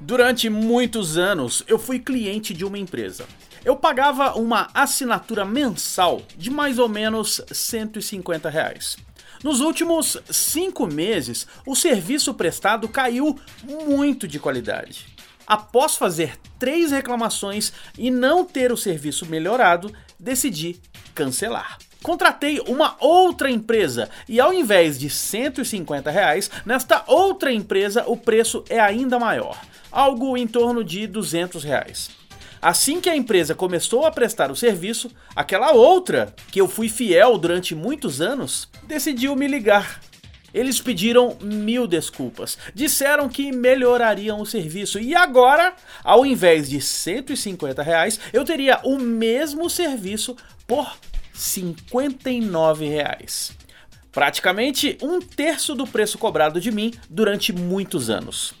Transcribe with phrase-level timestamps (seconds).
[0.00, 3.26] Durante muitos anos eu fui cliente de uma empresa.
[3.64, 8.96] Eu pagava uma assinatura mensal de mais ou menos 150 reais.
[9.42, 15.06] Nos últimos cinco meses, o serviço prestado caiu muito de qualidade.
[15.46, 20.80] Após fazer três reclamações e não ter o serviço melhorado, decidi
[21.14, 21.78] cancelar.
[22.02, 28.64] Contratei uma outra empresa e ao invés de 150 reais, nesta outra empresa o preço
[28.70, 29.60] é ainda maior,
[29.92, 32.10] algo em torno de 200 reais.
[32.62, 37.38] Assim que a empresa começou a prestar o serviço, aquela outra, que eu fui fiel
[37.38, 40.00] durante muitos anos, decidiu me ligar.
[40.52, 47.82] Eles pediram mil desculpas, disseram que melhorariam o serviço e agora, ao invés de 150
[47.82, 50.36] reais, eu teria o mesmo serviço
[50.66, 50.92] por
[51.40, 53.52] 59 reais.
[54.12, 58.52] Praticamente um terço do preço cobrado de mim durante muitos anos.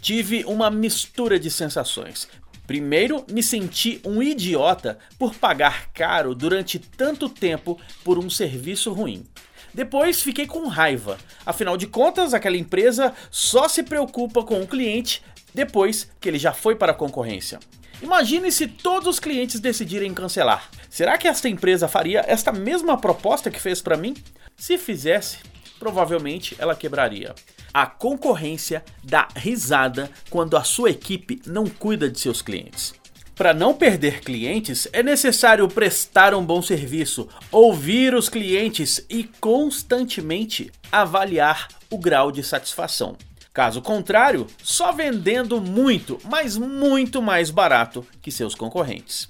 [0.00, 2.28] Tive uma mistura de sensações.
[2.66, 9.26] Primeiro, me senti um idiota por pagar caro durante tanto tempo por um serviço ruim.
[9.74, 15.22] Depois fiquei com raiva, afinal de contas, aquela empresa só se preocupa com o cliente
[15.52, 17.58] depois que ele já foi para a concorrência.
[18.02, 20.70] Imagine se todos os clientes decidirem cancelar.
[20.88, 24.14] Será que esta empresa faria esta mesma proposta que fez para mim?
[24.56, 25.38] Se fizesse,
[25.78, 27.34] provavelmente ela quebraria.
[27.72, 32.94] A concorrência dá risada quando a sua equipe não cuida de seus clientes.
[33.34, 40.70] Para não perder clientes, é necessário prestar um bom serviço, ouvir os clientes e constantemente
[40.90, 43.16] avaliar o grau de satisfação.
[43.52, 49.28] Caso contrário, só vendendo muito, mas muito mais barato que seus concorrentes.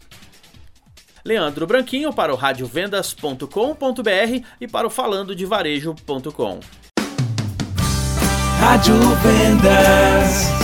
[1.25, 6.61] Leandro Branquinho para o radiovendas.com.br e para o falandodevarejo.com.
[8.61, 10.60] Rádio Vendas.